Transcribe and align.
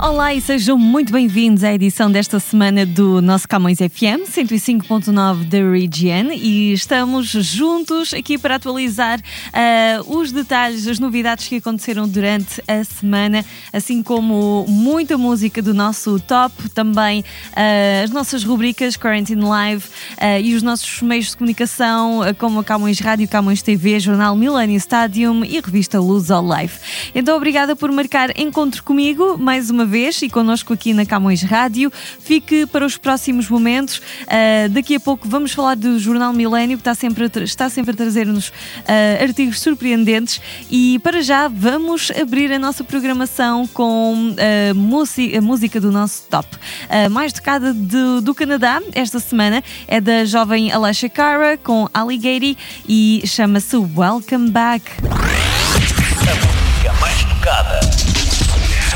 Olá 0.00 0.32
e 0.32 0.40
sejam 0.40 0.78
muito 0.78 1.12
bem-vindos 1.12 1.64
à 1.64 1.74
edição 1.74 2.08
desta 2.08 2.38
semana 2.38 2.86
do 2.86 3.20
nosso 3.20 3.48
Camões 3.48 3.78
FM 3.78 4.30
105.9 4.30 5.42
da 5.46 5.58
Region 5.58 6.30
e 6.32 6.72
estamos 6.72 7.26
juntos 7.26 8.14
aqui 8.14 8.38
para 8.38 8.54
atualizar 8.54 9.18
uh, 9.18 10.16
os 10.16 10.30
detalhes, 10.30 10.86
as 10.86 11.00
novidades 11.00 11.48
que 11.48 11.56
aconteceram 11.56 12.08
durante 12.08 12.62
a 12.68 12.84
semana, 12.84 13.44
assim 13.72 14.00
como 14.00 14.64
muita 14.68 15.18
música 15.18 15.60
do 15.60 15.74
nosso 15.74 16.20
top, 16.20 16.68
também 16.70 17.20
uh, 17.20 18.04
as 18.04 18.10
nossas 18.10 18.44
rubricas 18.44 18.96
Quarantine 18.96 19.42
Live 19.42 19.84
uh, 19.84 20.40
e 20.40 20.54
os 20.54 20.62
nossos 20.62 21.02
meios 21.02 21.30
de 21.30 21.36
comunicação, 21.36 22.20
como 22.38 22.60
a 22.60 22.64
Camões 22.64 23.00
Rádio, 23.00 23.26
Camões 23.26 23.62
TV, 23.62 23.98
Jornal 23.98 24.36
Millennium 24.36 24.76
Stadium 24.76 25.44
e 25.44 25.60
revista 25.60 25.98
Luz 25.98 26.30
All 26.30 26.46
Life. 26.56 27.10
Então, 27.16 27.36
obrigada 27.36 27.74
por 27.74 27.90
marcar 27.90 28.38
encontro 28.38 28.84
comigo 28.84 29.36
mais 29.36 29.70
uma 29.70 29.87
vez 29.88 30.20
e 30.22 30.28
connosco 30.28 30.72
aqui 30.72 30.92
na 30.92 31.04
Camões 31.04 31.42
Rádio. 31.42 31.90
Fique 32.20 32.66
para 32.66 32.84
os 32.84 32.96
próximos 32.96 33.48
momentos. 33.48 33.98
Uh, 33.98 34.68
daqui 34.70 34.94
a 34.94 35.00
pouco 35.00 35.28
vamos 35.28 35.52
falar 35.52 35.74
do 35.74 35.98
Jornal 35.98 36.32
Milênio, 36.32 36.76
que 36.76 36.82
está 36.82 36.94
sempre 36.94 37.24
a, 37.24 37.42
está 37.42 37.68
sempre 37.68 37.92
a 37.92 37.94
trazer-nos 37.94 38.48
uh, 38.48 39.22
artigos 39.22 39.60
surpreendentes. 39.60 40.40
E 40.70 40.98
para 41.00 41.22
já 41.22 41.48
vamos 41.48 42.10
abrir 42.10 42.52
a 42.52 42.58
nossa 42.58 42.84
programação 42.84 43.66
com 43.66 44.30
uh, 44.30 45.36
a 45.36 45.40
música 45.40 45.80
do 45.80 45.90
nosso 45.90 46.24
top. 46.30 46.48
A 46.88 47.08
mais 47.08 47.32
tocada 47.32 47.72
do, 47.72 48.20
do 48.20 48.34
Canadá 48.34 48.80
esta 48.94 49.18
semana 49.18 49.62
é 49.86 50.00
da 50.00 50.24
jovem 50.24 50.70
Alessia 50.70 51.08
Cara 51.08 51.56
com 51.56 51.88
Alligator 51.94 52.54
e 52.88 53.22
chama-se 53.24 53.76
Welcome 53.76 54.50
Back. 54.50 54.84
A 55.10 56.34
música 56.34 56.92
mais 57.00 57.22
tocada. 57.24 57.97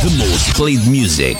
The 0.00 0.10
most 0.16 0.54
played 0.54 0.88
music. 0.88 1.36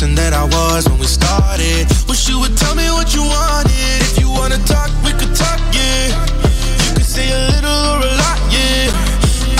Person 0.00 0.14
that 0.14 0.32
I 0.32 0.44
was 0.44 0.88
when 0.88 0.98
we 0.98 1.04
started. 1.04 1.84
Wish 2.08 2.26
you 2.26 2.40
would 2.40 2.56
tell 2.56 2.74
me 2.74 2.88
what 2.88 3.14
you 3.14 3.20
wanted. 3.20 4.00
If 4.08 4.18
you 4.18 4.30
wanna 4.30 4.56
talk, 4.64 4.88
we 5.04 5.12
could 5.12 5.34
talk, 5.36 5.60
yeah. 5.76 6.08
You 6.84 6.90
could 6.96 7.04
say 7.04 7.28
a 7.28 7.40
little 7.52 7.80
or 7.92 8.00
a 8.08 8.12
lot, 8.16 8.40
yeah. 8.48 8.88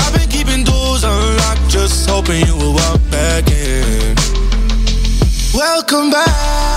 I've 0.01 0.15
been 0.17 0.29
keeping 0.31 0.65
doors 0.65 1.05
unlocked, 1.05 1.69
just 1.69 2.09
hoping 2.09 2.41
you 2.47 2.57
will 2.57 2.73
walk 2.73 3.01
back 3.11 3.51
in. 3.51 4.17
Welcome 5.53 6.11
back. 6.11 6.70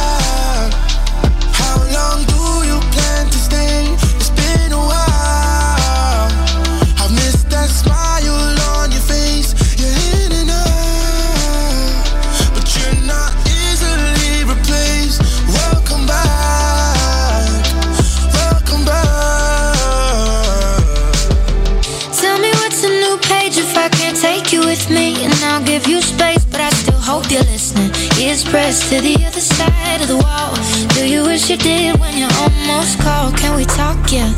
With 24.83 24.95
me 24.95 25.23
And 25.23 25.33
I'll 25.45 25.63
give 25.63 25.87
you 25.87 26.01
space 26.01 26.45
but 26.45 26.59
I 26.59 26.69
still 26.69 26.99
hope 26.99 27.29
you're 27.31 27.43
listening 27.43 27.91
Ears 28.19 28.43
pressed 28.43 28.91
to 28.91 29.01
the 29.01 29.15
other 29.25 29.39
side 29.39 30.01
of 30.01 30.07
the 30.07 30.17
wall 30.17 30.55
Do 30.95 31.07
you 31.07 31.23
wish 31.23 31.49
you 31.49 31.57
did 31.57 31.99
when 31.99 32.17
you 32.17 32.27
almost 32.39 32.99
called? 32.99 33.35
Can 33.37 33.55
we 33.55 33.65
talk, 33.65 34.11
yeah? 34.11 34.29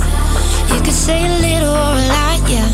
You 0.74 0.82
could 0.82 0.94
say 0.94 1.26
a 1.26 1.40
little 1.40 1.74
or 1.74 1.96
a 2.02 2.08
lot, 2.14 2.42
yeah 2.50 2.70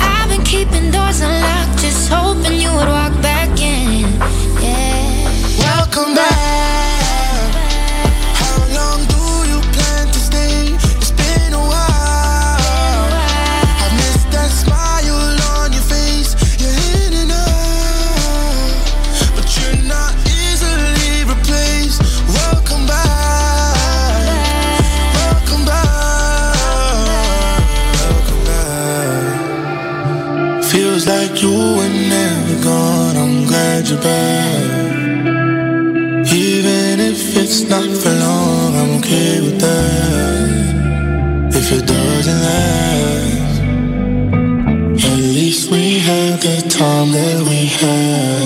I've 0.00 0.28
been 0.28 0.44
keeping 0.44 0.90
doors 0.90 1.20
unlocked 1.20 1.78
Just 1.80 2.10
hoping 2.10 2.60
you 2.60 2.70
would 2.70 2.88
walk 2.88 3.14
back 3.22 3.50
in, 3.60 4.02
yeah 4.62 5.28
Welcome 5.58 6.14
back. 6.14 6.37
Back. 34.02 34.96
Even 36.32 37.00
if 37.00 37.36
it's 37.36 37.62
not 37.62 37.90
for 38.00 38.14
long, 38.24 38.76
I'm 38.80 38.90
okay 38.98 39.40
with 39.40 39.58
that. 39.60 40.58
If 41.54 41.72
it 41.72 41.86
doesn't 41.86 42.40
last, 42.48 43.60
at 45.04 45.20
least 45.38 45.70
we 45.70 45.98
had 45.98 46.40
the 46.40 46.68
time 46.68 47.12
that 47.12 47.40
we 47.48 47.66
had. 47.66 48.37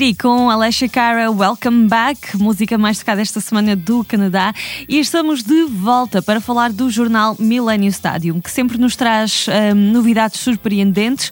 Alligator 0.00 0.20
com 0.20 0.48
Alessia 0.48 0.88
Cara, 0.88 1.30
Welcome 1.30 1.86
Back, 1.86 2.34
música 2.38 2.78
mais 2.78 2.98
tocada 2.98 3.20
esta 3.20 3.38
semana 3.38 3.76
do 3.76 4.02
Canadá. 4.02 4.54
E 4.88 4.98
estamos 4.98 5.42
de 5.42 5.64
volta 5.64 6.22
para 6.22 6.40
falar 6.40 6.72
do 6.72 6.88
jornal 6.88 7.36
Millennium 7.38 7.90
Stadium, 7.90 8.40
que 8.40 8.50
sempre 8.50 8.78
nos 8.78 8.96
traz 8.96 9.46
hum, 9.48 9.92
novidades 9.92 10.40
surpreendentes. 10.40 11.30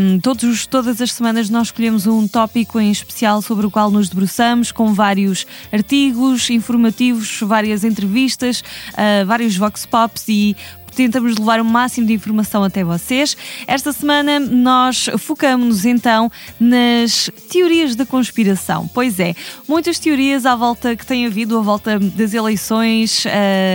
Hum, 0.00 0.18
todos, 0.20 0.66
todas 0.66 1.00
as 1.00 1.12
semanas 1.12 1.48
nós 1.48 1.68
escolhemos 1.68 2.08
um 2.08 2.26
tópico 2.26 2.80
em 2.80 2.90
especial 2.90 3.40
sobre 3.40 3.66
o 3.66 3.70
qual 3.70 3.88
nos 3.88 4.08
debruçamos, 4.08 4.72
com 4.72 4.92
vários 4.92 5.46
artigos 5.72 6.50
informativos, 6.50 7.38
várias 7.42 7.84
entrevistas, 7.84 8.62
uh, 8.94 9.24
vários 9.26 9.56
vox 9.56 9.86
pops 9.86 10.24
e 10.28 10.56
tentamos 10.96 11.36
levar 11.36 11.60
o 11.60 11.64
máximo 11.64 12.06
de 12.06 12.14
informação 12.14 12.64
até 12.64 12.82
vocês. 12.82 13.36
Esta 13.66 13.92
semana 13.92 14.40
nós 14.40 15.10
focamos-nos 15.18 15.84
então 15.84 16.32
nas 16.58 17.30
teorias 17.50 17.94
da 17.94 18.06
conspiração. 18.06 18.88
Pois 18.92 19.20
é, 19.20 19.34
muitas 19.68 19.98
teorias 19.98 20.46
à 20.46 20.56
volta 20.56 20.96
que 20.96 21.04
tem 21.04 21.26
havido, 21.26 21.58
à 21.58 21.60
volta 21.60 21.98
das 21.98 22.32
eleições 22.32 23.24
uh, 23.26 23.28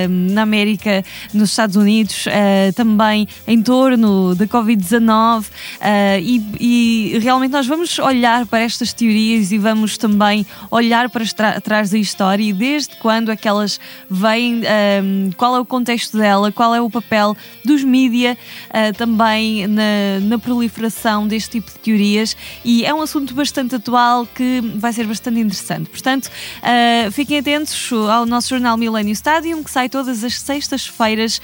na 0.10 0.42
América, 0.42 1.04
nos 1.32 1.52
Estados 1.52 1.76
Unidos, 1.76 2.26
uh, 2.26 2.74
também 2.76 3.28
em 3.46 3.62
torno 3.62 4.34
da 4.34 4.48
Covid-19 4.48 5.42
uh, 5.42 5.50
e, 6.20 7.14
e, 7.14 7.20
realmente 7.20 7.52
nós 7.52 7.68
vamos 7.68 8.00
olhar 8.00 8.48
para 8.48 8.62
estas 8.62 8.92
teorias 8.94 9.52
e 9.52 9.60
vamos 9.60 9.96
também 9.96 10.46
olhar 10.72 11.08
para 11.10 11.24
trás 11.62 11.92
da 11.92 11.98
história 12.00 12.44
e 12.44 12.52
desde 12.52 12.96
quando 12.96 13.32
é 13.32 13.38
vêm, 14.10 14.62
qual 15.38 15.56
é 15.56 15.60
o 15.60 15.66
contexto 15.66 16.18
dela, 16.18 16.52
qual 16.52 16.74
é 16.74 16.82
o 16.82 16.90
papel 16.90 17.11
dos 17.64 17.84
mídia 17.84 18.38
também 18.98 19.68
na, 19.68 20.20
na 20.22 20.40
proliferação 20.40 21.28
deste 21.28 21.52
tipo 21.52 21.72
de 21.72 21.80
teorias 21.80 22.36
e 22.64 22.86
é 22.86 22.94
um 22.94 23.02
assunto 23.02 23.34
bastante 23.34 23.76
atual 23.76 24.26
que 24.26 24.62
vai 24.76 24.94
ser 24.94 25.08
bastante 25.08 25.40
interessante. 25.40 25.90
Portanto, 25.90 26.28
uh, 26.28 27.12
fiquem 27.12 27.40
atentos 27.40 27.90
ao 28.12 28.26
nosso 28.26 28.50
jornal 28.50 28.76
Millennium 28.78 29.14
Stadium, 29.14 29.64
que 29.64 29.72
sai 29.72 29.88
todas 29.90 30.24
as 30.24 30.40
sextas-feiras 30.40 31.38
uh, 31.38 31.42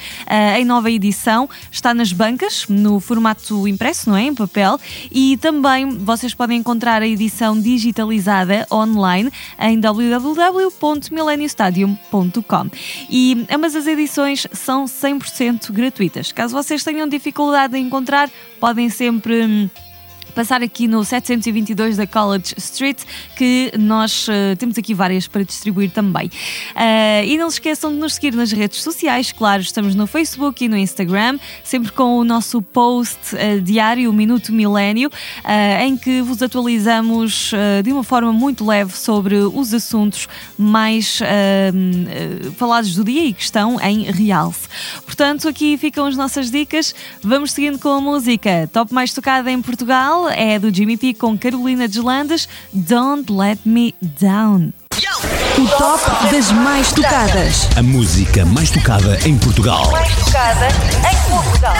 em 0.58 0.66
nova 0.66 0.92
edição. 0.92 1.50
Está 1.72 1.94
nas 1.94 2.12
bancas, 2.14 2.66
no 2.68 3.00
formato 3.00 3.68
impresso, 3.68 4.10
não 4.10 4.18
é? 4.18 4.24
Em 4.24 4.36
papel. 4.36 4.80
E 5.12 5.38
também 5.38 5.90
vocês 5.90 6.34
podem 6.34 6.58
encontrar 6.60 7.02
a 7.02 7.08
edição 7.08 7.58
digitalizada 7.60 8.68
online 8.72 9.32
em 9.60 9.80
www.millenniumstadium.com. 9.80 12.70
E 13.10 13.46
ambas 13.52 13.76
as 13.76 13.88
edições 13.88 14.46
são 14.52 14.86
100% 14.86 15.57
gratuitas. 15.72 16.32
Caso 16.32 16.56
vocês 16.56 16.84
tenham 16.84 17.08
dificuldade 17.08 17.78
em 17.78 17.86
encontrar, 17.86 18.30
podem 18.60 18.90
sempre 18.90 19.44
hum, 19.44 19.70
passar 20.38 20.62
aqui 20.62 20.88
no 20.88 21.04
722 21.04 21.98
da 21.98 22.06
College 22.06 22.54
Street, 22.58 23.00
que 23.36 23.72
nós 23.76 24.28
uh, 24.28 24.56
temos 24.56 24.78
aqui 24.78 24.94
várias 24.94 25.28
para 25.28 25.42
distribuir 25.42 25.90
também. 25.90 26.28
Uh, 26.28 27.26
e 27.26 27.40
não 27.40 27.50
se 27.50 27.56
esqueçam 27.56 27.92
de 27.92 27.98
nos 27.98 28.14
seguir 28.14 28.36
nas 28.36 28.52
redes 28.52 28.84
sociais, 28.84 29.32
claro, 29.32 29.64
estamos 29.64 29.96
no 29.96 30.06
Facebook 30.06 30.64
e 30.64 30.70
no 30.70 30.78
Instagram, 30.78 31.40
sempre 31.64 31.92
com 31.92 32.20
o 32.20 32.24
nosso 32.24 32.62
post 32.62 33.18
uh, 33.34 33.60
diário, 33.60 34.12
o 34.12 34.14
Minuto 34.14 34.54
Milênio, 34.54 35.10
em 35.82 35.98
que 35.98 36.22
vos 36.22 36.42
atualizamos 36.42 37.52
de 37.84 37.92
uma 37.92 38.04
forma 38.04 38.32
muito 38.32 38.66
leve 38.66 38.96
sobre 38.96 39.36
os 39.38 39.74
assuntos 39.74 40.28
mais 40.58 41.20
falados 42.58 42.94
do 42.96 43.04
dia 43.04 43.26
e 43.26 43.34
que 43.34 43.42
estão 43.42 43.80
em 43.82 44.04
realce. 44.12 44.68
Portanto, 45.06 45.48
aqui 45.48 45.78
ficam 45.78 46.06
as 46.06 46.16
nossas 46.16 46.52
dicas. 46.52 46.94
Vamos 47.22 47.52
seguindo 47.52 47.80
com 47.80 47.90
a 47.90 48.02
música. 48.02 48.70
Top 48.72 48.94
mais 48.94 49.14
tocada 49.14 49.50
em 49.52 49.62
Portugal 49.62 50.27
é 50.30 50.60
do 50.60 50.74
Jimmy 50.74 50.98
P 50.98 51.14
com 51.14 51.38
Carolina 51.38 51.88
Deslandes, 51.88 52.48
Don't 52.74 53.32
Let 53.32 53.60
Me 53.66 53.94
Down. 54.02 54.74
O 55.58 55.68
top 55.68 56.32
das 56.32 56.52
mais 56.52 56.92
tocadas. 56.92 57.68
A 57.76 57.82
música 57.82 58.46
mais 58.46 58.70
tocada 58.70 59.18
em 59.28 59.38
Portugal. 59.38 59.90
Mais 59.92 60.16
tocada 60.16 60.68
em 60.68 61.30
Portugal. 61.30 61.74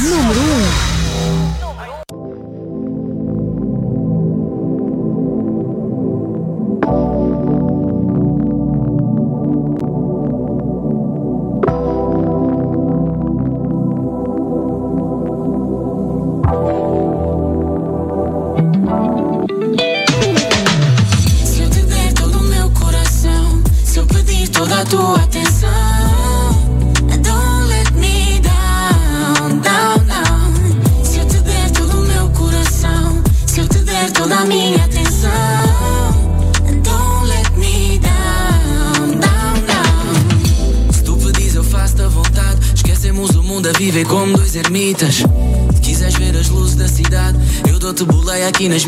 Número 0.00 0.40
1. 0.40 1.64
Um. 1.64 1.67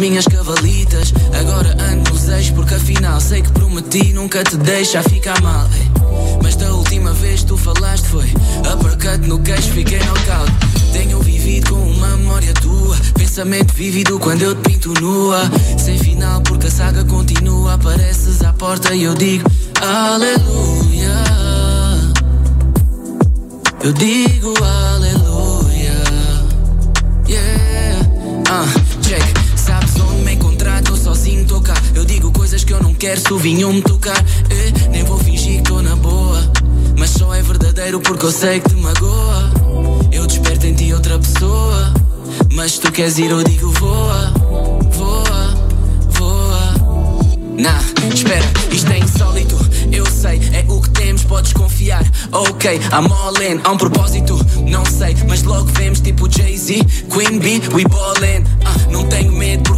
Minhas 0.01 0.25
cavalitas. 0.25 1.13
Agora 1.39 1.77
ando 1.93 2.11
nos 2.11 2.27
eixos 2.29 2.51
porque 2.53 2.75
afinal 2.75 3.21
sei 3.21 3.43
que 3.43 3.53
prometi 3.53 4.15
nunca 4.15 4.43
te 4.43 4.57
deixa 4.57 5.03
ficar 5.03 5.41
mal. 5.43 5.69
Mas 6.43 6.57
da 6.57 6.73
última 6.73 7.13
vez 7.13 7.45
tu 7.45 7.57
falaste 7.57 8.09
foi 8.09 8.33
uppercut 8.73 9.29
no 9.29 9.39
queixo, 9.41 9.71
fiquei 9.73 9.99
knockout. 9.99 10.51
Tenho 10.93 11.21
vivido 11.21 11.71
com 11.71 11.83
uma 11.83 12.17
memória 12.17 12.55
tua, 12.55 12.97
pensamento 13.15 13.75
vívido 13.75 14.19
quando 14.19 14.43
eu 14.43 14.55
te 14.55 14.71
pinto 14.71 14.95
nua. 15.03 15.43
Sem 15.79 15.99
final 15.99 16.41
porque 16.41 16.69
a 16.69 16.71
saga 16.71 17.05
continua, 17.05 17.75
apareces 17.75 18.43
à 18.43 18.55
porta 18.55 18.95
e 18.95 19.03
eu 19.03 19.15
digo 19.15 19.49
aleluia. 19.83 21.15
Eu 23.85 23.93
digo 23.93 24.55
aleluia. 24.65 25.93
Yeah. 27.29 28.01
Uh 28.51 28.90
Eu 31.95 32.05
digo 32.05 32.33
coisas 32.33 32.65
que 32.65 32.73
eu 32.73 32.83
não 32.83 32.95
quero 32.95 33.21
se 33.21 33.33
o 33.33 33.39
vinho 33.39 33.73
me 33.73 33.83
tocar. 33.83 34.19
Eh, 34.49 34.89
nem 34.91 35.05
vou 35.05 35.19
fingir 35.19 35.57
que 35.59 35.69
tô 35.69 35.83
na 35.83 35.95
boa. 35.97 36.51
Mas 36.97 37.11
só 37.11 37.35
é 37.35 37.43
verdadeiro 37.43 38.01
porque 38.01 38.25
eu 38.25 38.33
sei 38.33 38.59
que 38.59 38.71
te 38.71 38.77
magoa. 38.77 39.51
Eu 40.11 40.27
desperto 40.27 40.67
em 40.67 40.75
ti 40.75 40.93
outra 40.95 41.19
pessoa. 41.19 41.93
Mas 42.53 42.73
se 42.73 42.81
tu 42.81 42.91
queres 42.91 43.19
ir, 43.19 43.31
eu 43.31 43.45
digo 43.45 43.71
voa, 43.73 44.33
voa, 44.93 45.55
voa. 46.11 46.75
Nah, 47.59 47.83
espera, 48.15 48.45
isto 48.73 48.91
é 48.91 48.99
insólito. 48.99 49.57
Eu 49.93 50.07
sei, 50.07 50.41
é 50.53 50.65
o 50.69 50.81
que 50.81 50.91
temos, 50.91 51.25
podes 51.25 51.53
confiar. 51.53 52.05
Ok, 52.33 52.77
I'm 52.93 53.13
all 53.13 53.43
in, 53.43 53.61
há 53.63 53.73
um 53.73 53.77
propósito, 53.77 54.39
não 54.67 54.85
sei, 54.87 55.17
mas 55.29 55.43
logo 55.43 55.67
vemos 55.77 56.01
tipo 56.01 56.31
Jay-Z, 56.31 56.75
Queen 57.13 57.39
Bee, 57.39 57.61
we 57.75 57.85
ballin'. 57.85 58.43
Uh, 58.65 58.93
não 58.93 59.05
tenho 59.05 59.33
medo 59.33 59.70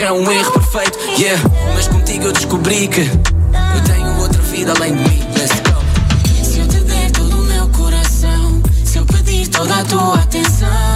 erro, 0.00 0.04
é 0.04 0.12
um 0.12 0.32
erro 0.32 0.52
perfeito. 0.52 0.98
Yeah, 1.18 1.42
mas 1.74 1.88
contigo 1.88 2.26
eu 2.26 2.32
descobri 2.32 2.88
que 2.88 3.00
eu 3.02 3.84
tenho 3.84 4.20
outra 4.20 4.42
vida 4.42 4.72
além 4.72 4.96
de 4.96 5.02
mim. 5.02 5.22
Let's 5.36 5.60
go. 5.60 6.44
Se 6.44 6.60
eu 6.60 6.68
te 6.68 6.80
der 6.80 7.10
todo 7.10 7.36
o 7.36 7.44
meu 7.44 7.68
coração, 7.68 8.62
se 8.84 8.98
eu 8.98 9.06
pedir 9.06 9.48
toda 9.48 9.74
a 9.74 9.84
tua 9.84 10.14
atenção. 10.14 10.89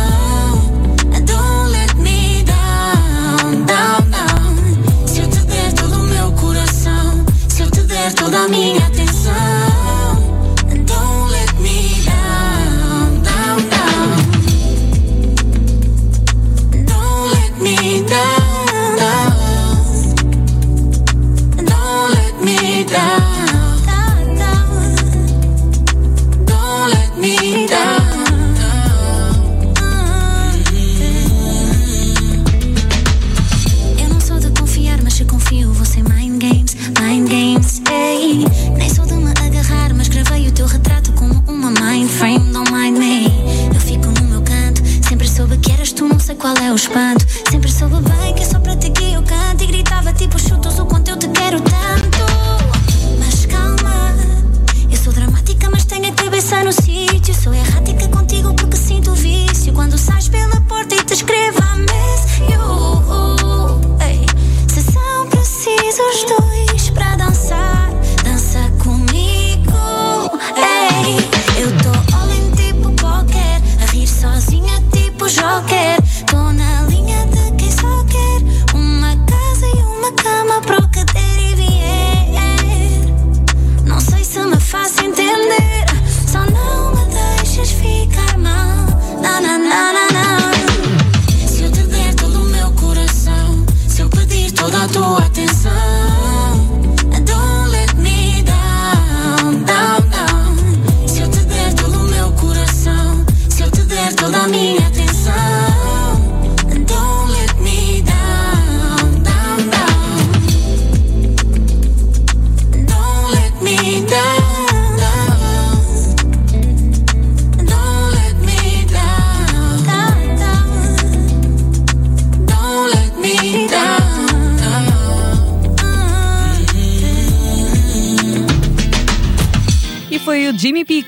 qual 46.45 46.59
é 46.59 46.71
o 46.71 46.75
espanto. 46.75 47.24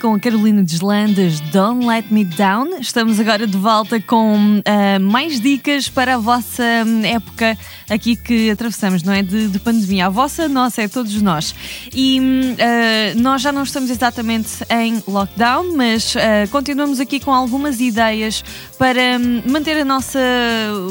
Com 0.01 0.15
a 0.15 0.21
Carolina 0.21 0.63
Deslandes, 0.63 1.41
Don't 1.41 1.87
Let 1.87 2.07
Me 2.11 2.25
Down. 2.25 2.79
Estamos 2.81 3.19
agora 3.19 3.47
de 3.47 3.57
volta 3.57 4.01
com 4.01 4.63
ah, 4.65 4.99
mais 4.99 5.41
dicas 5.41 5.89
para 5.89 6.15
a 6.15 6.19
vossa 6.19 6.63
hum, 6.87 7.05
época 7.05 7.57
aqui 7.89 8.17
que 8.17 8.51
atravessamos, 8.51 9.03
não 9.03 9.13
é? 9.13 9.23
De, 9.23 9.49
de 9.49 9.59
pandemia. 9.59 10.07
A 10.07 10.09
vossa, 10.09 10.49
nossa, 10.49 10.83
é 10.83 10.89
todos 10.89 11.21
nós. 11.23 11.55
E 11.95 12.21
ah, 12.59 13.15
nós 13.17 13.43
já 13.43 13.53
não 13.53 13.63
estamos 13.63 13.91
exatamente 13.91 14.65
em 14.71 15.03
lockdown, 15.07 15.77
mas 15.77 16.15
ah, 16.17 16.47
continuamos 16.51 17.01
aqui 17.01 17.19
com 17.19 17.33
algumas 17.33 17.81
ideias 17.81 18.45
para 18.79 19.19
hum, 19.19 19.43
manter 19.51 19.79
a 19.79 19.85
nossa, 19.85 20.19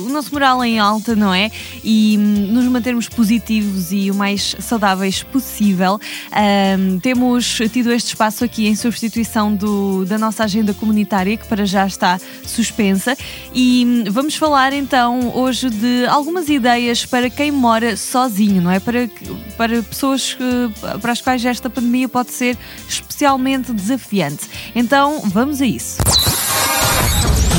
o 0.06 0.10
nosso 0.10 0.34
moral 0.34 0.64
em 0.64 0.80
alta, 0.80 1.16
não 1.16 1.34
é? 1.34 1.52
E 1.84 2.18
hum, 2.20 2.48
nos 2.54 2.66
mantermos 2.66 3.08
positivos 3.08 3.92
e 3.92 4.10
o 4.10 4.16
mais 4.16 4.56
saudáveis 4.60 5.22
possível. 5.24 6.00
Ahm, 6.32 7.00
temos 7.00 7.60
tido 7.72 7.92
este 7.92 8.08
espaço 8.10 8.44
aqui 8.44 8.68
em 8.68 8.76
substituição 8.76 9.54
do- 9.56 10.06
da 10.06 10.18
nossa 10.18 10.44
agenda 10.44 10.74
comunitária, 10.74 11.38
que 11.38 11.48
para 11.48 11.66
já 11.66 11.86
está 11.86 12.20
suspensa. 12.46 13.16
E 13.54 13.86
hum, 13.86 14.12
vamos 14.12 14.36
falar 14.36 14.74
então 14.74 15.32
hoje 15.36 15.70
de 15.70 16.06
algumas 16.08 16.50
ideias 16.50 17.06
para 17.06 17.30
quem 17.30 17.52
mora 17.52 17.96
sozinho, 17.96 18.62
não 18.62 18.72
é? 18.72 18.80
Para, 18.80 19.10
para 19.58 19.84
pessoas 19.84 20.34
que- 20.34 21.00
para 21.02 21.12
as 21.12 21.22
quais 21.22 21.46
esta 21.46 21.70
pandemia 21.70 22.10
pode 22.10 22.32
ser 22.32 22.58
especialmente 22.90 23.72
desafiante. 23.74 24.46
Então 24.76 25.22
vamos 25.26 25.62
a 25.62 25.66
isso. 25.66 25.98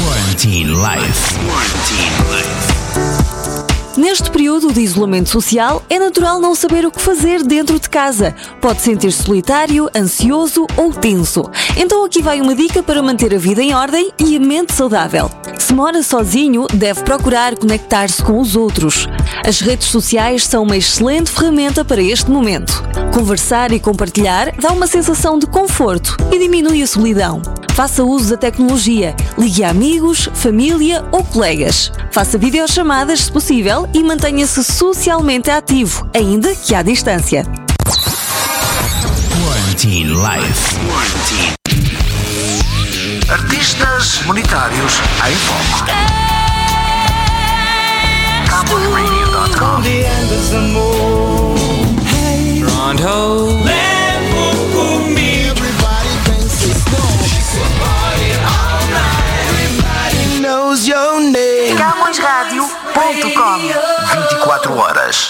Quarantine 0.06 0.72
Life. 0.72 1.34
Quarantine 1.34 2.30
Life. 2.30 2.65
Neste 3.96 4.30
período 4.30 4.70
de 4.74 4.80
isolamento 4.80 5.30
social, 5.30 5.82
é 5.88 5.98
natural 5.98 6.38
não 6.38 6.54
saber 6.54 6.84
o 6.84 6.90
que 6.90 7.00
fazer 7.00 7.42
dentro 7.42 7.80
de 7.80 7.88
casa. 7.88 8.34
Pode 8.60 8.82
sentir-se 8.82 9.22
solitário, 9.22 9.88
ansioso 9.96 10.66
ou 10.76 10.92
tenso. 10.92 11.42
Então 11.78 12.04
aqui 12.04 12.20
vai 12.20 12.38
uma 12.42 12.54
dica 12.54 12.82
para 12.82 13.02
manter 13.02 13.34
a 13.34 13.38
vida 13.38 13.62
em 13.62 13.74
ordem 13.74 14.12
e 14.18 14.36
a 14.36 14.40
mente 14.40 14.74
saudável. 14.74 15.30
Se 15.58 15.72
mora 15.72 16.02
sozinho, 16.02 16.66
deve 16.74 17.02
procurar 17.04 17.56
conectar-se 17.56 18.22
com 18.22 18.38
os 18.38 18.54
outros. 18.54 19.08
As 19.46 19.60
redes 19.60 19.88
sociais 19.88 20.44
são 20.44 20.64
uma 20.64 20.76
excelente 20.76 21.30
ferramenta 21.30 21.82
para 21.82 22.02
este 22.02 22.30
momento. 22.30 22.84
Conversar 23.14 23.72
e 23.72 23.80
compartilhar 23.80 24.52
dá 24.60 24.72
uma 24.72 24.86
sensação 24.86 25.38
de 25.38 25.46
conforto 25.46 26.18
e 26.30 26.38
diminui 26.38 26.82
a 26.82 26.86
solidão. 26.86 27.40
Faça 27.76 28.02
uso 28.02 28.30
da 28.30 28.36
tecnologia. 28.38 29.14
Ligue 29.36 29.62
a 29.62 29.68
amigos, 29.68 30.30
família 30.32 31.04
ou 31.12 31.22
colegas. 31.22 31.92
Faça 32.10 32.38
videochamadas 32.38 33.24
se 33.24 33.30
possível 33.30 33.85
e 33.92 34.02
mantenha-se 34.02 34.62
socialmente 34.62 35.50
ativo, 35.50 36.08
ainda 36.14 36.54
que 36.54 36.74
à 36.74 36.82
distância. 36.82 37.44
Quarantine 39.44 40.10
Life. 40.10 40.76
Quarantine. 40.86 41.56
Artistas 43.28 44.22
monetários 44.24 45.00
em 45.28 45.34
foco. 45.34 46.16
Knows 60.40 60.86
your 60.86 61.20
name. 61.20 61.76
CamõesRádio.com 62.96 63.58
24 64.22 64.74
horas. 64.74 65.28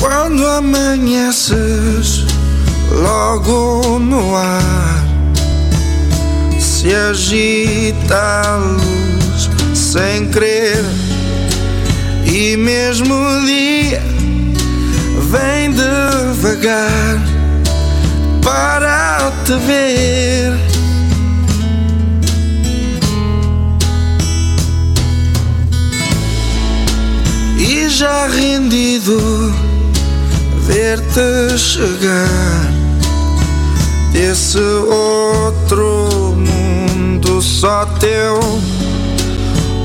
Quando 0.00 0.44
amanheces, 0.44 2.24
logo 2.90 4.00
no 4.00 4.34
ar 4.34 5.04
se 6.58 6.92
agita 6.92 8.42
a 8.44 8.56
luz 8.56 9.48
sem 9.72 10.28
querer, 10.30 10.57
e 12.52 12.56
mesmo 12.56 13.14
dia 13.44 14.02
vem 15.30 15.70
devagar 15.70 17.20
para 18.42 19.30
te 19.44 19.52
ver. 19.66 20.56
E 27.58 27.86
já 27.90 28.28
rendido 28.28 29.52
ver-te 30.66 31.58
chegar 31.58 32.72
desse 34.10 34.58
outro 34.58 36.34
mundo 36.34 37.42
só 37.42 37.84
teu, 38.00 38.40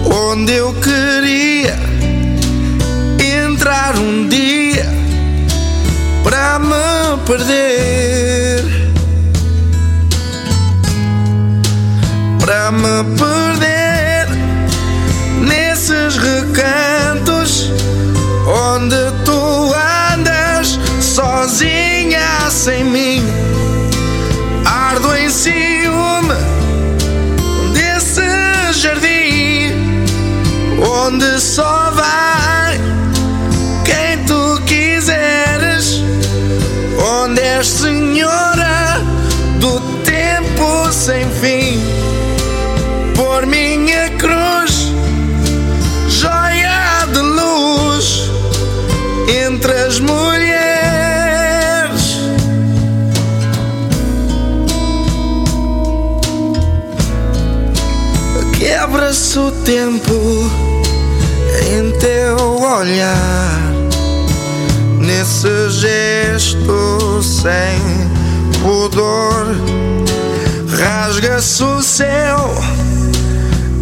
onde 0.05 0.53
eu 0.53 0.73
queria 0.75 1.92
um 3.99 4.27
dia 4.27 4.85
para 6.23 6.57
me 6.59 7.17
perder, 7.25 8.63
para 12.39 12.71
me 12.71 13.03
perder 13.17 14.27
nesses 15.41 16.17
recantos 16.17 17.71
onde 18.47 18.95
tu 19.25 19.73
andas 20.13 20.79
sozinha 20.99 22.49
sem 22.49 22.83
mim. 22.83 23.23
Ardo 24.65 25.15
em 25.15 25.29
ciúme 25.29 26.35
desse 27.73 28.73
jardim 28.73 29.71
onde 30.81 31.39
só 31.39 31.91
vai 31.91 32.32
sem 41.03 41.29
fim. 41.31 41.81
Por 43.13 43.45
minha 43.45 44.09
cruz, 44.11 44.87
joia 46.07 47.05
de 47.11 47.19
luz 47.19 48.31
entre 49.27 49.73
as 49.73 49.99
mulheres. 49.99 50.61
Quebra-se 58.57 59.39
o 59.39 59.51
tempo 59.51 60.49
em 61.69 61.91
teu 61.99 62.37
olhar, 62.61 63.59
nesse 65.01 65.69
gesto 65.69 67.21
sem 67.21 67.81
pudor. 68.61 69.92
Rasga-se 70.83 71.63
o 71.63 71.81
céu 71.81 72.53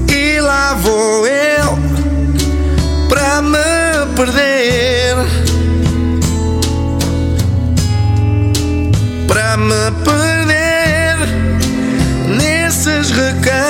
e 0.07 0.39
lá 0.39 0.75
vou 0.75 1.25
eu 1.25 1.79
para 3.09 3.41
me 3.41 3.57
perder. 4.15 5.15
Para 9.27 9.57
me 9.57 9.91
perder 10.05 11.17
nesses 12.37 13.09
recantos 13.09 13.60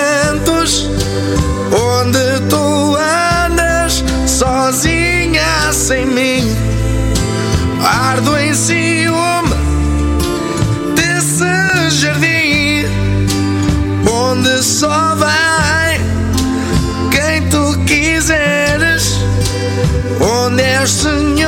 onde 20.82 21.41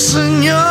onde 0.00 0.46
és 0.46 0.69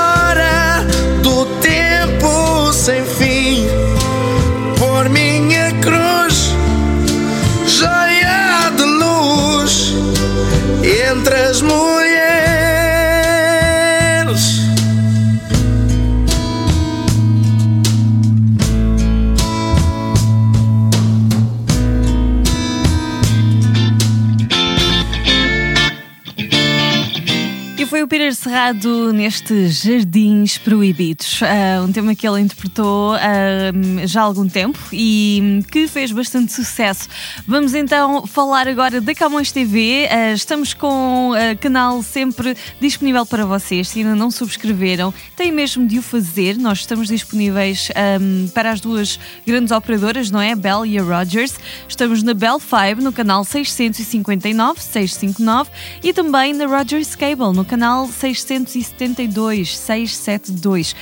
foi 28.00 28.04
o 28.04 28.08
Peter 28.08 28.34
Serrado 28.34 29.12
nestes 29.12 29.82
Jardins 29.82 30.58
Proibidos, 30.58 31.42
ah, 31.44 31.84
um 31.84 31.92
tema 31.92 32.16
que 32.16 32.26
ele 32.26 32.40
interpretou 32.40 33.14
ah, 33.16 33.74
já 34.06 34.22
há 34.22 34.24
algum 34.24 34.48
tempo 34.48 34.80
e 34.94 35.62
que 35.70 35.86
fez 35.86 36.10
bastante 36.10 36.54
sucesso. 36.54 37.10
Vamos 37.46 37.74
então 37.74 38.26
falar 38.26 38.70
agora 38.70 39.02
da 39.02 39.14
Camões 39.14 39.52
TV. 39.52 40.08
Ah, 40.10 40.32
estamos 40.32 40.74
com 40.74 41.32
o 41.32 41.58
canal 41.60 42.02
sempre 42.02 42.56
disponível 42.80 43.26
para 43.26 43.46
vocês. 43.46 43.90
Se 43.90 44.00
ainda 44.00 44.16
não 44.16 44.32
subscreveram, 44.32 45.14
têm 45.36 45.52
mesmo 45.52 45.86
de 45.86 46.00
o 46.00 46.02
fazer. 46.02 46.58
Nós 46.58 46.80
estamos 46.80 47.10
disponíveis 47.10 47.90
ah, 47.96 48.18
para 48.54 48.72
as 48.72 48.80
duas 48.80 49.20
grandes 49.46 49.72
operadoras, 49.72 50.32
não 50.32 50.40
é? 50.40 50.56
Bell 50.56 50.86
e 50.86 50.98
a 50.98 51.04
Rogers. 51.04 51.56
Estamos 51.86 52.24
na 52.24 52.34
Bell 52.34 52.60
5, 52.62 53.02
no 53.02 53.12
canal 53.12 53.44
659, 53.44 54.80
659 54.80 55.70
e 56.02 56.14
também 56.14 56.54
na 56.54 56.66
Rogers 56.66 57.14
Cable, 57.14 57.52
no 57.54 57.66
canal 57.66 57.89
672, 58.08 59.78
672. 59.78 60.96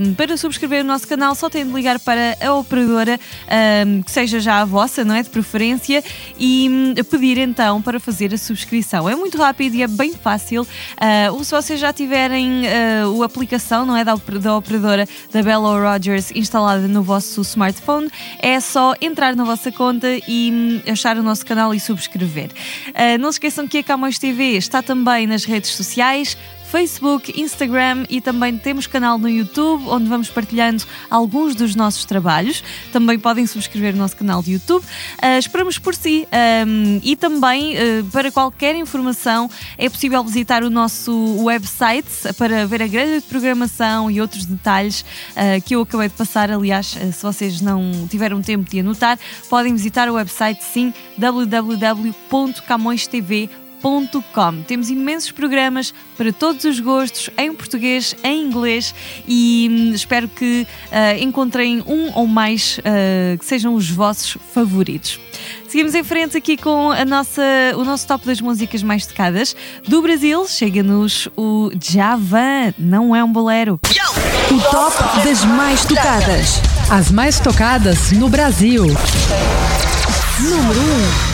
Um, 0.00 0.14
para 0.14 0.36
subscrever 0.36 0.82
o 0.82 0.86
nosso 0.86 1.06
canal, 1.06 1.34
só 1.34 1.48
tem 1.48 1.66
de 1.66 1.72
ligar 1.72 1.98
para 2.00 2.36
a 2.40 2.54
operadora 2.54 3.18
um, 3.86 4.02
que 4.02 4.10
seja 4.10 4.40
já 4.40 4.60
a 4.60 4.64
vossa, 4.64 5.04
não 5.04 5.14
é? 5.14 5.22
De 5.22 5.30
preferência, 5.30 6.02
e 6.38 6.68
hum, 6.70 6.94
pedir 7.10 7.38
então 7.38 7.80
para 7.80 7.98
fazer 7.98 8.32
a 8.34 8.38
subscrição. 8.38 9.08
É 9.08 9.14
muito 9.14 9.38
rápido 9.38 9.74
e 9.74 9.82
é 9.82 9.88
bem 9.88 10.12
fácil. 10.12 10.62
Uh, 10.62 11.32
ou 11.32 11.44
se 11.44 11.52
vocês 11.52 11.78
já 11.80 11.92
tiverem 11.92 12.62
uh, 12.66 13.22
a 13.22 13.26
aplicação, 13.26 13.86
não 13.86 13.96
é? 13.96 14.04
Da, 14.04 14.14
da 14.14 14.56
operadora 14.56 15.08
da 15.32 15.42
Bell 15.42 15.62
ou 15.62 15.80
Rogers 15.80 16.30
instalada 16.34 16.86
no 16.86 17.02
vosso 17.02 17.40
smartphone, 17.42 18.08
é 18.38 18.58
só 18.60 18.94
entrar 19.00 19.34
na 19.36 19.44
vossa 19.44 19.70
conta 19.72 20.08
e 20.28 20.50
hum, 20.52 20.90
achar 20.90 21.16
o 21.16 21.22
nosso 21.22 21.44
canal 21.44 21.74
e 21.74 21.80
subscrever. 21.80 22.50
Uh, 22.88 23.18
não 23.18 23.30
se 23.32 23.36
esqueçam 23.36 23.66
que 23.66 23.78
a 23.78 23.82
Camões 23.82 24.18
TV 24.18 24.56
está 24.56 24.82
também 24.82 25.26
nas 25.26 25.44
redes 25.44 25.70
sociais. 25.70 26.15
Facebook, 26.66 27.40
Instagram 27.40 28.04
e 28.10 28.20
também 28.20 28.58
temos 28.58 28.86
canal 28.86 29.16
no 29.18 29.26
YouTube 29.28 29.88
onde 29.88 30.08
vamos 30.08 30.28
partilhando 30.28 30.84
alguns 31.08 31.54
dos 31.54 31.74
nossos 31.74 32.04
trabalhos. 32.04 32.62
Também 32.92 33.18
podem 33.18 33.46
subscrever 33.46 33.94
o 33.94 33.96
nosso 33.96 34.14
canal 34.16 34.42
de 34.42 34.52
YouTube. 34.52 34.84
Ah, 35.20 35.38
esperamos 35.38 35.78
por 35.78 35.94
si. 35.94 36.28
Um, 36.66 37.00
e 37.02 37.16
também, 37.16 37.76
ah, 37.76 38.04
para 38.12 38.32
qualquer 38.32 38.74
informação, 38.74 39.48
é 39.78 39.88
possível 39.88 40.22
visitar 40.24 40.64
o 40.64 40.70
nosso 40.70 41.12
website 41.42 42.08
para 42.36 42.66
ver 42.66 42.82
a 42.82 42.86
grelha 42.86 43.20
de 43.20 43.26
programação 43.26 44.10
e 44.10 44.20
outros 44.20 44.44
detalhes 44.44 45.02
ah, 45.34 45.58
que 45.64 45.74
eu 45.76 45.80
acabei 45.82 46.08
de 46.08 46.14
passar. 46.14 46.50
Aliás, 46.50 46.88
se 46.88 47.22
vocês 47.22 47.60
não 47.60 48.08
tiveram 48.10 48.42
tempo 48.42 48.68
de 48.68 48.80
anotar, 48.80 49.16
podem 49.48 49.72
visitar 49.72 50.08
o 50.08 50.14
website 50.14 50.64
sim 50.64 50.92
www.camõestv.com 51.16 53.65
Temos 54.66 54.90
imensos 54.90 55.30
programas 55.30 55.92
para 56.16 56.32
todos 56.32 56.64
os 56.64 56.80
gostos, 56.80 57.30
em 57.36 57.52
português, 57.52 58.14
em 58.24 58.42
inglês 58.42 58.94
e 59.28 59.68
hum, 59.70 59.92
espero 59.94 60.28
que 60.28 60.66
ah, 60.90 61.18
encontrem 61.18 61.82
um 61.86 62.10
ou 62.14 62.26
mais 62.26 62.80
ah, 62.84 63.36
que 63.36 63.44
sejam 63.44 63.74
os 63.74 63.88
vossos 63.90 64.36
favoritos. 64.52 65.20
Seguimos 65.68 65.94
em 65.94 66.02
frente 66.02 66.36
aqui 66.36 66.56
com 66.56 66.90
a 66.90 67.04
nossa, 67.04 67.42
o 67.76 67.84
nosso 67.84 68.06
top 68.06 68.26
das 68.26 68.40
músicas 68.40 68.82
mais 68.82 69.04
tocadas. 69.06 69.54
Do 69.86 70.00
Brasil, 70.00 70.46
chega-nos 70.48 71.28
o 71.36 71.70
Javan, 71.80 72.72
não 72.78 73.14
é 73.14 73.22
um 73.22 73.32
bolero. 73.32 73.78
O 74.50 74.60
top 74.70 74.96
das 75.24 75.44
mais 75.44 75.84
tocadas. 75.84 76.62
As 76.90 77.10
mais 77.10 77.40
tocadas 77.40 78.12
no 78.12 78.28
Brasil. 78.28 78.84
Número 80.40 80.80
1. 80.80 81.25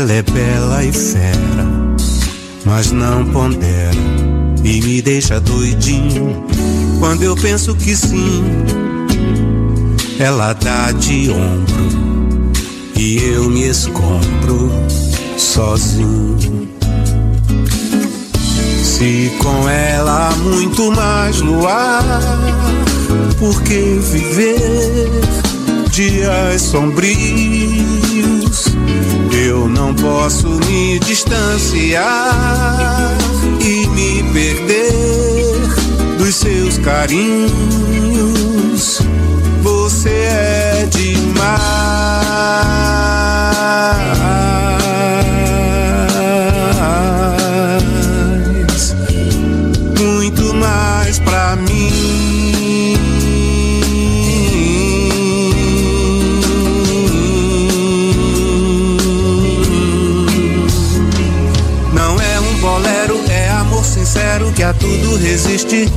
Ela 0.00 0.12
é 0.14 0.22
bela 0.22 0.82
e 0.82 0.90
fera, 0.90 1.68
mas 2.64 2.90
não 2.90 3.22
pondera 3.26 3.92
e 4.64 4.80
me 4.80 5.02
deixa 5.02 5.38
doidinho. 5.38 6.42
Quando 6.98 7.22
eu 7.22 7.36
penso 7.36 7.74
que 7.74 7.94
sim, 7.94 8.42
ela 10.18 10.54
dá 10.54 10.90
de 10.92 11.30
ombro 11.30 12.50
e 12.96 13.18
eu 13.18 13.50
me 13.50 13.68
escombro 13.68 14.72
sozinho. 15.36 16.66
Se 18.82 19.30
com 19.36 19.68
ela 19.68 20.30
há 20.30 20.36
muito 20.36 20.90
mais 20.92 21.42
luar, 21.42 22.02
por 23.38 23.62
que 23.64 24.00
viver 24.00 25.10
dias 25.90 26.62
sombrios? 26.62 27.79
Não 29.80 29.94
posso 29.94 30.46
me 30.66 30.98
distanciar 30.98 32.04
e 33.64 33.86
me 33.88 34.22
perder 34.30 35.54
dos 36.18 36.34
seus 36.34 36.76
carinhos. 36.76 37.48
Você 39.62 40.10
é 40.10 40.86
demais 40.90 41.70
tudo 64.80 65.16
resiste. 65.16 65.88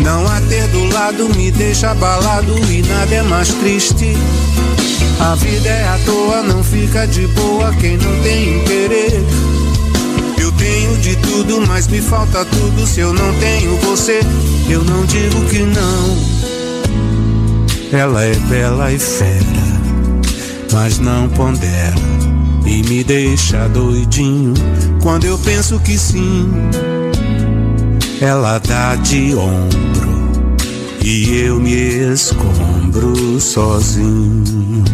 Não 0.00 0.26
a 0.26 0.40
ter 0.42 0.66
do 0.68 0.84
lado 0.92 1.28
me 1.36 1.50
deixa 1.50 1.90
abalado 1.90 2.52
e 2.70 2.82
nada 2.82 3.14
é 3.14 3.22
mais 3.22 3.48
triste. 3.54 4.12
A 5.20 5.34
vida 5.34 5.68
é 5.68 5.88
à 5.88 5.98
toa, 6.04 6.42
não 6.42 6.62
fica 6.62 7.06
de 7.06 7.26
boa 7.28 7.72
quem 7.74 7.96
não 7.96 8.22
tem 8.22 8.64
querer. 8.64 9.22
Eu 10.40 10.52
tenho 10.52 10.96
de 10.98 11.16
tudo, 11.16 11.66
mas 11.66 11.86
me 11.88 12.00
falta 12.00 12.44
tudo. 12.44 12.86
Se 12.86 13.00
eu 13.00 13.12
não 13.12 13.34
tenho 13.34 13.76
você, 13.78 14.20
eu 14.68 14.82
não 14.84 15.04
digo 15.04 15.44
que 15.46 15.60
não. 15.60 16.38
Ela 17.92 18.24
é 18.24 18.34
bela 18.34 18.92
e 18.92 18.98
fera, 18.98 19.42
mas 20.72 20.98
não 20.98 21.28
pondera 21.28 21.94
e 22.68 22.82
me 22.82 23.02
deixa 23.02 23.66
doidinho 23.68 24.52
quando 25.02 25.24
eu 25.24 25.38
penso 25.38 25.80
que 25.80 25.96
sim. 25.96 26.46
Ela 28.20 28.58
dá 28.58 28.96
de 28.96 29.32
ombro 29.36 30.08
e 31.04 31.38
eu 31.38 31.60
me 31.60 32.12
escombro 32.12 33.40
sozinho. 33.40 34.84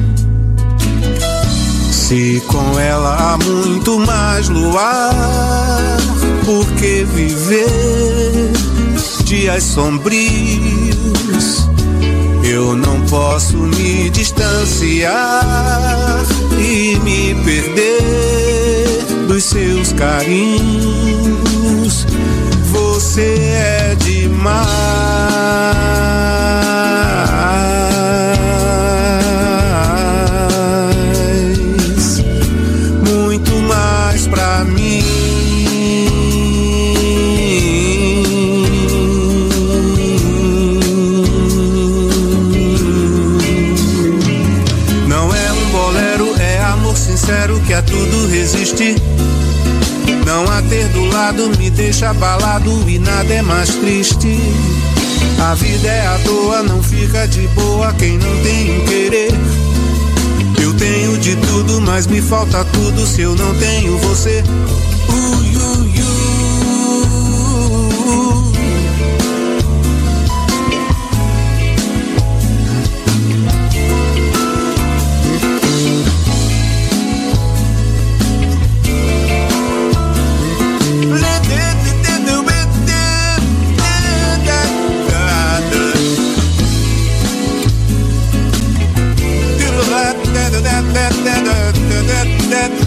Se 1.91 2.43
com 2.47 2.79
ela 2.79 3.17
há 3.17 3.39
muito 3.39 3.99
mais 4.01 4.51
luar, 4.51 5.97
por 6.45 6.67
que 6.73 7.05
viver 7.05 8.53
dias 9.25 9.63
sombrios? 9.65 10.15
Eu 12.43 12.77
não 12.77 13.01
posso 13.07 13.57
me 13.57 14.11
distanciar 14.11 15.43
e 16.59 16.99
me 17.03 17.35
perder 17.43 18.99
dos 19.27 19.45
seus 19.45 19.95
carinhos. 19.95 21.54
Você 24.45 24.51
é 24.51 26.44
deixa 52.05 52.11
abalado 52.11 52.71
e 52.89 52.99
nada 52.99 53.33
é 53.33 53.41
mais 53.41 53.71
triste. 53.77 54.39
A 55.41 55.55
vida 55.55 55.89
é 55.89 56.07
à 56.07 56.19
toa, 56.19 56.63
não 56.63 56.83
fica 56.83 57.27
de 57.27 57.47
boa 57.49 57.93
quem 57.95 58.19
não 58.19 58.43
tem 58.43 58.79
um 58.79 58.85
querer. 58.85 59.33
Eu 60.61 60.75
tenho 60.75 61.17
de 61.19 61.35
tudo, 61.37 61.81
mas 61.81 62.07
me 62.07 62.21
falta 62.21 62.65
tudo 62.67 63.07
se 63.07 63.23
eu 63.23 63.35
não 63.35 63.55
tenho 63.55 63.97
você. 63.99 64.43
Ui, 65.09 65.44
Jornal 92.55 92.84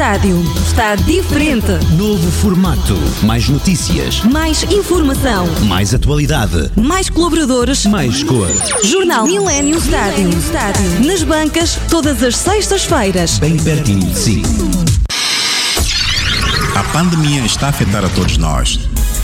Estádio. 0.00 0.42
Está 0.66 0.94
diferente. 0.94 1.72
Novo 1.94 2.30
formato. 2.30 2.96
Mais 3.22 3.50
notícias. 3.50 4.22
Mais 4.24 4.62
informação. 4.62 5.46
Mais 5.68 5.92
atualidade. 5.92 6.70
Mais 6.74 7.10
colaboradores. 7.10 7.84
Mais 7.84 8.22
cor. 8.22 8.48
Jornal 8.82 9.26
Millennium 9.26 9.76
Estádio. 9.76 10.30
Nas 11.06 11.22
bancas, 11.22 11.78
todas 11.90 12.22
as 12.22 12.34
sextas-feiras. 12.34 13.38
Bem 13.40 13.58
pertinho 13.58 14.06
de 14.06 14.18
si. 14.18 14.42
A 16.74 16.82
pandemia 16.94 17.44
está 17.44 17.66
a 17.66 17.68
afetar 17.68 18.02
a 18.02 18.08
todos 18.08 18.38
nós. 18.38 18.80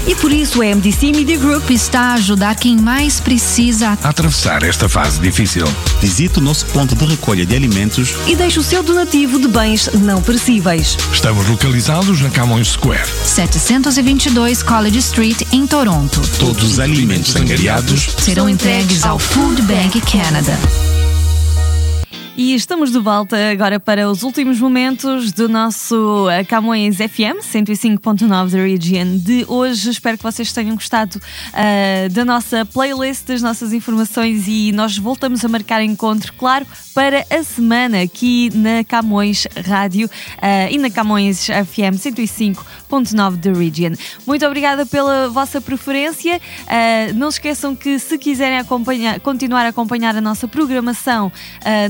E 0.07 0.15
por 0.15 0.33
isso 0.33 0.63
a 0.63 0.67
MDC 0.67 1.13
Media 1.13 1.37
Group 1.37 1.71
está 1.71 2.01
a 2.01 2.15
ajudar 2.15 2.55
quem 2.55 2.77
mais 2.77 3.19
precisa 3.19 3.99
a 4.03 4.09
atravessar 4.09 4.63
esta 4.63 4.89
fase 4.89 5.21
difícil. 5.21 5.67
Visite 6.01 6.39
o 6.39 6.43
nosso 6.43 6.67
ponto 6.67 6.95
de 6.95 7.05
recolha 7.05 7.45
de 7.45 7.57
alimentos 7.57 8.15
e 8.27 8.37
deixe 8.37 8.59
o 8.59 8.63
seu 8.63 8.83
donativo 8.83 9.39
de 9.41 9.49
bens 9.49 9.91
não 9.95 10.23
perecíveis. 10.23 10.97
Estamos 11.13 11.47
localizados 11.49 12.21
na 12.21 12.31
Camões 12.31 12.69
Square, 12.69 13.09
722 13.25 14.63
College 14.63 14.99
Street, 14.99 15.43
em 15.53 15.67
Toronto. 15.67 16.21
Todos 16.39 16.63
os 16.63 16.79
alimentos 16.79 17.35
angariados 17.35 18.09
serão 18.19 18.49
entregues 18.49 19.05
ao 19.05 19.19
Food 19.19 19.63
Bank 19.63 20.01
Canada. 20.03 20.57
E 22.39 22.55
estamos 22.55 22.93
de 22.93 22.99
volta 22.99 23.35
agora 23.51 23.81
para 23.81 24.11
os 24.11 24.23
últimos 24.23 24.61
momentos 24.61 25.33
do 25.33 25.49
nosso 25.49 26.29
eh, 26.29 26.45
Camões 26.45 26.97
FM 26.99 27.41
105.9 27.41 28.51
da 28.51 28.59
Region 28.59 29.17
de 29.17 29.47
hoje. 29.49 29.89
Espero 29.89 30.19
que 30.19 30.23
vocês 30.23 30.53
tenham 30.53 30.75
gostado 30.75 31.17
uh, 31.17 32.13
da 32.13 32.27
nossa 32.27 32.67
playlist, 32.67 33.25
das 33.25 33.41
nossas 33.41 33.73
informações 33.73 34.45
e 34.47 34.71
nós 34.73 34.99
voltamos 34.99 35.43
a 35.47 35.49
marcar 35.49 35.83
encontro, 35.83 36.35
claro, 36.35 36.67
para 36.95 37.25
a 37.31 37.43
semana 37.43 38.03
aqui 38.03 38.51
na 38.53 38.85
Camões 38.85 39.47
Rádio 39.67 40.07
uh, 40.07 40.71
e 40.71 40.77
na 40.77 40.91
Camões 40.91 41.47
FM 41.47 41.97
105.9 41.97 43.37
da 43.37 43.53
Region. 43.59 43.95
Muito 44.27 44.45
obrigada 44.45 44.85
pela 44.85 45.31
vossa 45.31 45.59
preferência. 45.59 46.37
Uh, 46.37 47.15
não 47.15 47.31
se 47.31 47.39
esqueçam 47.39 47.75
que 47.75 47.99
se 47.99 48.19
quiserem 48.19 48.59
acompanhar, 48.59 49.21
continuar 49.21 49.65
a 49.65 49.69
acompanhar 49.69 50.15
a 50.15 50.21
nossa 50.21 50.47
programação 50.47 51.33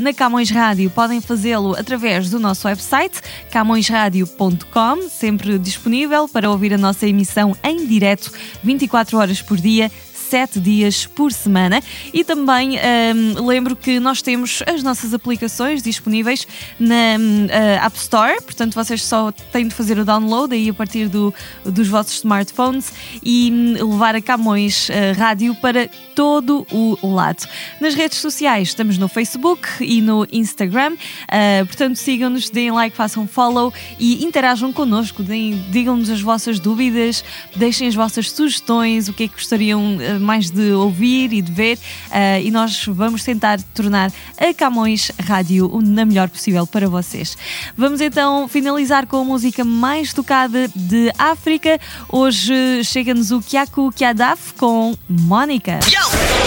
na 0.01 0.13
Camões 0.13 0.36
Camões 0.37 0.51
Rádio. 0.51 0.91
Podem 0.91 1.19
fazê-lo 1.19 1.75
através 1.75 2.29
do 2.29 2.39
nosso 2.39 2.69
website 2.69 3.23
camõesradio.com, 3.51 5.09
sempre 5.09 5.59
disponível 5.59 6.29
para 6.29 6.51
ouvir 6.51 6.75
a 6.75 6.79
nossa 6.79 7.07
emissão 7.07 7.57
em 7.65 7.87
direto 7.87 8.31
24 8.63 9.17
horas 9.17 9.41
por 9.41 9.57
dia 9.57 9.91
sete 10.27 10.59
dias 10.59 11.07
por 11.07 11.33
semana. 11.33 11.81
E 12.13 12.25
também 12.25 12.79
um, 12.79 13.47
lembro 13.47 13.77
que 13.77 14.01
nós 14.01 14.21
temos 14.21 14.63
as 14.67 14.83
nossas 14.83 15.15
aplicações 15.15 15.83
disponíveis 15.83 16.47
na 16.79 17.17
uh, 17.17 17.85
App 17.87 17.97
Store, 17.97 18.41
portanto 18.43 18.75
vocês 18.75 19.03
só 19.05 19.31
têm 19.53 19.69
de 19.69 19.75
fazer 19.75 19.99
o 19.99 20.05
download 20.05 20.55
aí 20.55 20.69
a 20.69 20.75
partir 20.75 21.09
do, 21.09 21.33
dos 21.65 21.89
vossos 21.89 22.17
smartphones 22.17 22.93
e 23.23 23.53
um, 23.81 23.93
levar 23.93 24.17
a 24.17 24.21
Camões 24.21 24.89
uh, 24.89 25.19
Rádio 25.19 25.55
para 25.57 25.89
todo 26.15 26.67
o 26.73 26.97
lado. 27.15 27.47
Nas 27.81 27.95
redes 27.95 28.19
sociais 28.19 28.69
estamos 28.69 28.99
no 28.99 29.09
Facebook 29.09 29.69
e 29.81 30.01
no 30.01 30.27
Instagram, 30.33 30.95
uh, 30.95 31.67
portanto 31.67 31.97
sigam-nos, 31.97 32.51
deem 32.51 32.73
like, 32.73 32.97
façam 32.97 33.27
follow 33.29 33.73
e 33.99 34.25
interajam 34.25 34.73
connosco, 34.73 35.23
digam-nos 35.23 36.11
as 36.11 36.21
vossas 36.21 36.59
dúvidas, 36.59 37.23
deixem 37.55 37.87
as 37.87 37.95
vossas 37.95 38.31
sugestões, 38.31 39.09
o 39.09 39.13
que 39.13 39.25
é 39.25 39.29
que 39.29 39.35
gostariam 39.35 39.77
gosta 39.77 40.16
mais 40.19 40.51
de 40.51 40.73
ouvir 40.73 41.33
e 41.33 41.41
de 41.41 41.53
ver, 41.53 41.77
uh, 41.77 42.41
e 42.43 42.51
nós 42.51 42.85
vamos 42.87 43.23
tentar 43.25 43.61
tornar 43.75 44.11
a 44.39 44.55
Camões 44.55 45.11
Rádio 45.27 45.81
na 45.83 46.05
melhor 46.05 46.29
possível 46.29 46.67
para 46.67 46.89
vocês. 46.89 47.37
Vamos 47.77 48.01
então 48.01 48.49
finalizar 48.49 49.07
com 49.07 49.19
a 49.19 49.25
música 49.25 49.65
mais 49.65 50.13
tocada 50.13 50.69
de 50.75 51.13
África. 51.19 51.79
Hoje 52.09 52.85
chega-nos 52.85 53.31
o 53.31 53.41
Kyaku 53.41 53.93
Kyadaf 53.93 54.55
com 54.55 54.97
Mónica. 55.09 55.81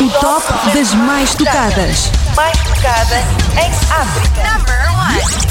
O 0.01 0.09
top 0.19 0.73
das 0.73 0.93
mais 0.93 1.35
tocadas. 1.35 2.09
Mais 2.35 2.57
tocada 2.59 3.17
em 3.55 3.71
África. 3.91 4.43
Number 4.53 4.79
one. 4.93 5.49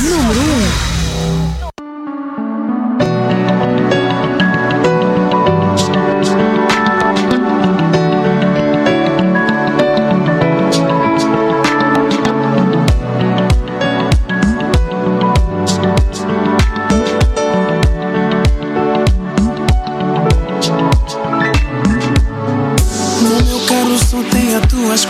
Número 0.00 0.40
1. 0.40 0.44
No 1.60 1.63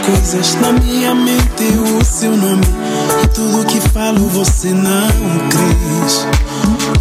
coisas. 0.06 0.54
Na 0.56 0.72
minha 0.72 1.14
mente 1.14 1.64
o 2.00 2.04
seu 2.04 2.36
nome. 2.36 2.64
E 3.22 3.26
tudo 3.28 3.66
que 3.66 3.80
falo 3.80 4.28
você 4.28 4.72
não 4.72 5.48
crês. 5.48 6.26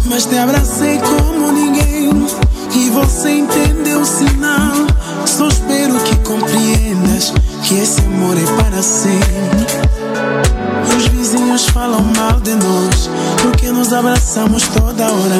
Mas 0.06 0.26
te 0.26 0.36
abracei 0.36 0.98
como 0.98 1.52
ninguém. 1.52 2.26
E 2.74 2.90
você 2.90 3.30
entendeu 3.30 4.00
o 4.00 4.06
sinal. 4.06 4.86
Só 5.26 5.48
espero 5.48 5.98
que 6.00 6.16
compreendas 6.16 7.32
que 7.62 7.78
esse 7.78 8.00
amor 8.00 8.36
é 8.36 8.62
para 8.62 8.82
sempre. 8.82 9.66
Os 10.96 11.06
vizinhos 11.08 11.66
falam 11.66 12.02
mal 12.16 12.38
de 12.40 12.54
nós 12.54 13.10
Porque 13.42 13.70
nos 13.70 13.92
abraçamos 13.92 14.68
toda 14.68 15.04
hora 15.04 15.38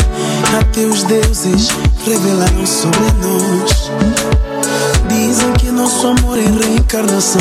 Até 0.59 0.81
os 0.87 1.05
deuses 1.05 1.69
revelaram 2.05 2.67
sobre 2.67 3.13
nós 3.23 4.44
Dizem 5.27 5.53
que 5.55 5.71
nosso 5.71 6.07
amor 6.07 6.39
é 6.39 6.43
reencarnação. 6.43 7.41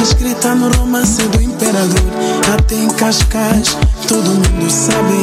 Escrita 0.00 0.54
no 0.54 0.68
romance 0.76 1.20
do 1.20 1.42
imperador. 1.42 2.12
Até 2.56 2.76
em 2.76 2.88
Cascais 2.90 3.76
todo 4.06 4.24
mundo 4.24 4.70
sabe. 4.70 5.18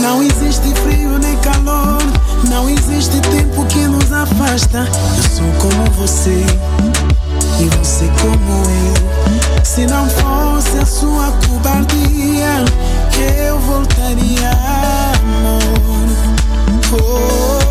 Não 0.00 0.22
existe 0.22 0.74
frio 0.76 1.18
nem 1.18 1.36
calor. 1.40 1.98
Não 2.48 2.70
existe 2.70 3.20
tempo 3.20 3.66
que 3.66 3.80
nos 3.80 4.10
afasta. 4.10 4.88
Eu 5.18 5.22
sou 5.22 5.52
como 5.60 5.90
você. 5.90 6.42
E 7.60 7.64
você 7.76 8.10
como 8.22 8.62
eu. 8.64 9.64
Se 9.64 9.86
não 9.86 10.08
fosse 10.08 10.78
a 10.78 10.86
sua 10.86 11.32
cobardia, 11.46 12.64
eu 13.46 13.58
voltaria, 13.58 14.50
amor. 15.20 16.08
Oh, 16.94 17.61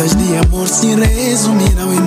cartas 0.00 0.16
de 0.16 0.36
amor 0.36 0.66
se 0.66 0.94
resumirão 0.94 1.92
em 1.92 2.00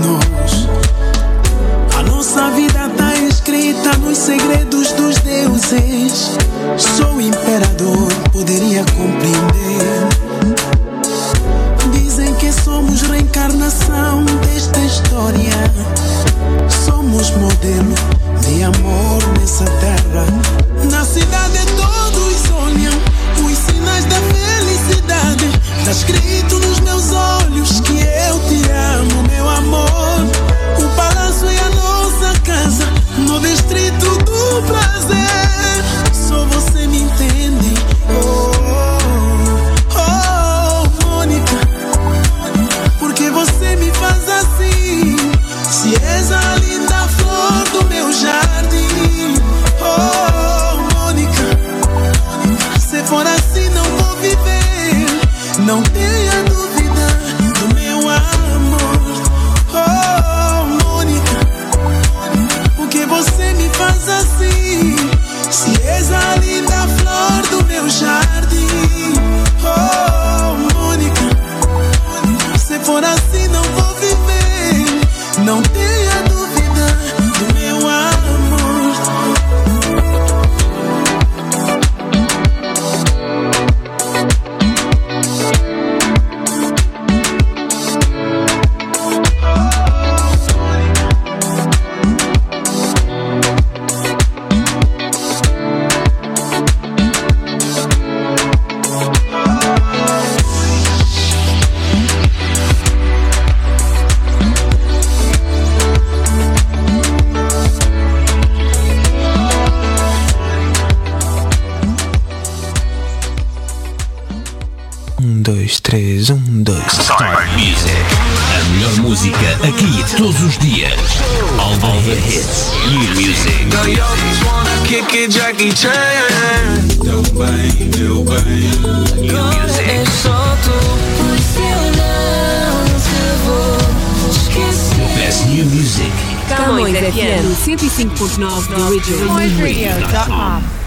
105.9 137.77 138.67
The 138.69 138.75
Original. 138.87 140.82